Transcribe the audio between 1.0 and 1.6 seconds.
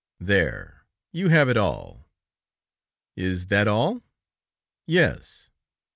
you have it